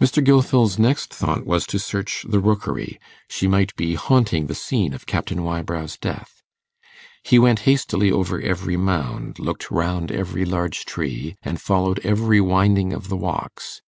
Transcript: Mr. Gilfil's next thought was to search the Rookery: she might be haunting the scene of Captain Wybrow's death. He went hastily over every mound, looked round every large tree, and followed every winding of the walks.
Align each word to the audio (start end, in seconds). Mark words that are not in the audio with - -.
Mr. 0.00 0.24
Gilfil's 0.24 0.78
next 0.78 1.12
thought 1.12 1.44
was 1.44 1.66
to 1.66 1.78
search 1.78 2.24
the 2.26 2.40
Rookery: 2.40 2.98
she 3.28 3.46
might 3.46 3.76
be 3.76 3.94
haunting 3.94 4.46
the 4.46 4.54
scene 4.54 4.94
of 4.94 5.04
Captain 5.04 5.44
Wybrow's 5.44 5.98
death. 5.98 6.42
He 7.22 7.38
went 7.38 7.58
hastily 7.68 8.10
over 8.10 8.40
every 8.40 8.78
mound, 8.78 9.38
looked 9.38 9.70
round 9.70 10.10
every 10.10 10.46
large 10.46 10.86
tree, 10.86 11.36
and 11.42 11.60
followed 11.60 12.00
every 12.02 12.40
winding 12.40 12.94
of 12.94 13.10
the 13.10 13.16
walks. 13.18 13.82